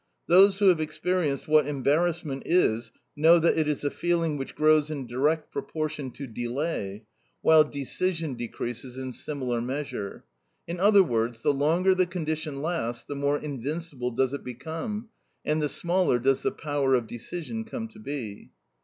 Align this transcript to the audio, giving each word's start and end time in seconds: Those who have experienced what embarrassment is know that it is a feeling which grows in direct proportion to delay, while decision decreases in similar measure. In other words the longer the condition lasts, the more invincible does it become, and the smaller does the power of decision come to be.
Those 0.25 0.57
who 0.57 0.69
have 0.69 0.79
experienced 0.79 1.47
what 1.47 1.67
embarrassment 1.67 2.41
is 2.47 2.91
know 3.15 3.37
that 3.37 3.55
it 3.55 3.67
is 3.67 3.83
a 3.83 3.91
feeling 3.91 4.35
which 4.35 4.55
grows 4.55 4.89
in 4.89 5.05
direct 5.05 5.51
proportion 5.51 6.09
to 6.13 6.25
delay, 6.25 7.03
while 7.43 7.63
decision 7.63 8.33
decreases 8.33 8.97
in 8.97 9.13
similar 9.13 9.61
measure. 9.61 10.23
In 10.65 10.79
other 10.79 11.03
words 11.03 11.43
the 11.43 11.53
longer 11.53 11.93
the 11.93 12.07
condition 12.07 12.63
lasts, 12.63 13.03
the 13.05 13.13
more 13.13 13.37
invincible 13.37 14.09
does 14.09 14.33
it 14.33 14.43
become, 14.43 15.09
and 15.45 15.61
the 15.61 15.69
smaller 15.69 16.17
does 16.17 16.41
the 16.41 16.51
power 16.51 16.95
of 16.95 17.05
decision 17.05 17.63
come 17.63 17.87
to 17.89 17.99
be. 17.99 18.49